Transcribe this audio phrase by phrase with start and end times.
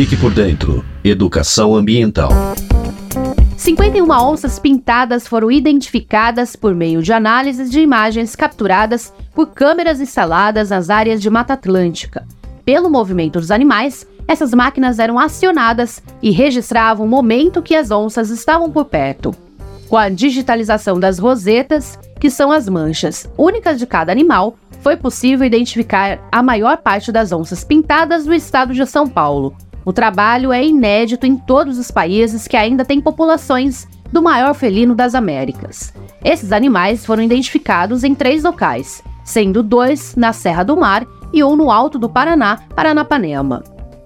[0.00, 0.82] Fique por dentro.
[1.04, 2.30] Educação ambiental.
[3.54, 10.70] 51 onças pintadas foram identificadas por meio de análises de imagens capturadas por câmeras instaladas
[10.70, 12.26] nas áreas de Mata Atlântica.
[12.64, 18.30] Pelo movimento dos animais, essas máquinas eram acionadas e registravam o momento que as onças
[18.30, 19.34] estavam por perto.
[19.86, 25.44] Com a digitalização das rosetas, que são as manchas únicas de cada animal, foi possível
[25.44, 29.54] identificar a maior parte das onças pintadas do estado de São Paulo.
[29.84, 34.94] O trabalho é inédito em todos os países que ainda têm populações do maior felino
[34.94, 35.92] das Américas.
[36.24, 41.56] Esses animais foram identificados em três locais, sendo dois na Serra do Mar e um
[41.56, 43.62] no Alto do Paraná, Paranapanema.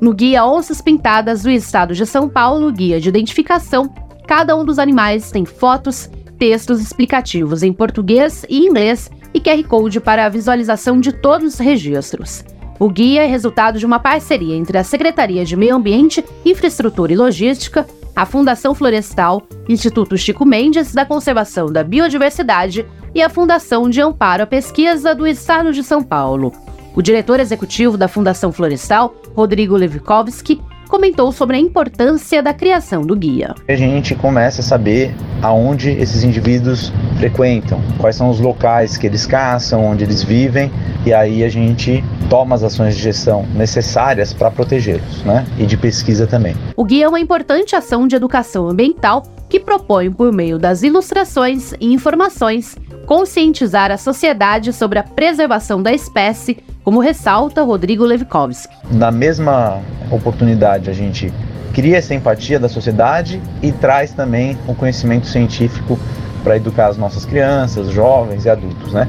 [0.00, 3.92] No guia Onças Pintadas do Estado de São Paulo, guia de identificação,
[4.26, 10.00] cada um dos animais tem fotos, textos explicativos em português e inglês e QR Code
[10.00, 12.44] para a visualização de todos os registros.
[12.78, 17.16] O guia é resultado de uma parceria entre a Secretaria de Meio Ambiente, Infraestrutura e
[17.16, 24.02] Logística, a Fundação Florestal, Instituto Chico Mendes da Conservação da Biodiversidade e a Fundação de
[24.02, 26.52] Amparo à Pesquisa do Estado de São Paulo.
[26.94, 33.16] O diretor executivo da Fundação Florestal, Rodrigo Levikovski, comentou sobre a importância da criação do
[33.16, 33.54] guia.
[33.68, 39.26] A gente começa a saber aonde esses indivíduos frequentam, quais são os locais que eles
[39.26, 40.70] caçam, onde eles vivem,
[41.04, 45.46] e aí a gente toma as ações de gestão necessárias para protegê-los, né?
[45.58, 46.56] E de pesquisa também.
[46.76, 51.72] O guia é uma importante ação de educação ambiental que propõe, por meio das ilustrações
[51.80, 58.74] e informações, conscientizar a sociedade sobre a preservação da espécie, como ressalta Rodrigo Levikovski.
[58.90, 59.80] Na mesma
[60.10, 61.32] oportunidade, a gente
[61.72, 65.98] cria essa empatia da sociedade e traz também o conhecimento científico
[66.46, 69.08] para educar as nossas crianças, jovens e adultos, né?